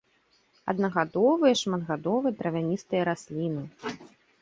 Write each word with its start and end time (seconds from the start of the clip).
Аднагадовыя 0.73 1.53
і 1.57 1.61
шматгадовыя 1.63 2.37
травяністыя 2.43 3.01
расліны. 3.15 3.63